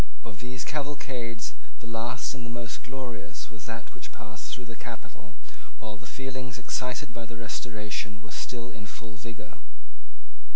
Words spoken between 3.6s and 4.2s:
that which